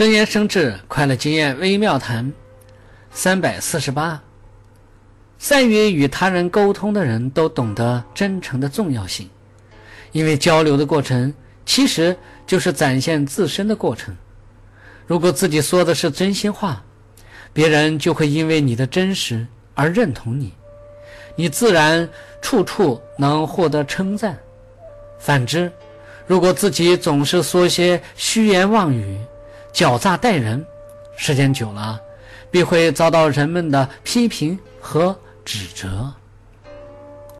[0.00, 2.32] 真言生智，快乐经验微妙谈，
[3.10, 4.18] 三百四十八。
[5.38, 9.28] 善于与他人沟通的人都懂得真诚的重要性，
[10.12, 11.34] 因为交流的过程
[11.66, 12.16] 其实
[12.46, 14.16] 就是展现自身的过程。
[15.06, 16.82] 如果自己说的是真心话，
[17.52, 20.54] 别人就会因为你的真实而认同你，
[21.36, 22.08] 你自然
[22.40, 24.34] 处处能获得称赞。
[25.18, 25.70] 反之，
[26.26, 29.18] 如果自己总是说些虚言妄语，
[29.72, 30.64] 狡诈待人，
[31.16, 32.00] 时间久了，
[32.50, 36.12] 必会遭到人们的批评和指责。